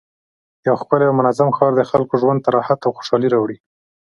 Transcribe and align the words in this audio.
یو 0.67 0.75
ښکلی 0.81 1.05
او 1.09 1.17
منظم 1.19 1.49
ښار 1.57 1.71
د 1.75 1.81
خلکو 1.91 2.13
ژوند 2.21 2.39
ته 2.43 2.49
راحت 2.57 2.79
او 2.83 2.95
خوشحالي 2.97 3.27
راوړي 3.33 3.57